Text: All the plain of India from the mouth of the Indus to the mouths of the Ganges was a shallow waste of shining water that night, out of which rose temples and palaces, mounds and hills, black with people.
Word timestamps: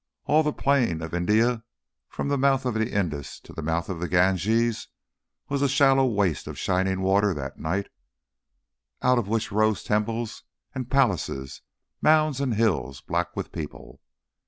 All 0.25 0.41
the 0.41 0.51
plain 0.51 1.03
of 1.03 1.13
India 1.13 1.63
from 2.09 2.27
the 2.27 2.37
mouth 2.39 2.65
of 2.65 2.73
the 2.73 2.91
Indus 2.91 3.39
to 3.41 3.53
the 3.53 3.61
mouths 3.61 3.87
of 3.87 3.99
the 3.99 4.07
Ganges 4.07 4.87
was 5.47 5.61
a 5.61 5.69
shallow 5.69 6.07
waste 6.07 6.47
of 6.47 6.57
shining 6.57 7.01
water 7.01 7.35
that 7.35 7.59
night, 7.59 7.87
out 9.03 9.19
of 9.19 9.27
which 9.27 9.51
rose 9.51 9.83
temples 9.83 10.41
and 10.73 10.89
palaces, 10.89 11.61
mounds 12.01 12.41
and 12.41 12.55
hills, 12.55 12.99
black 13.01 13.35
with 13.35 13.51
people. 13.51 14.01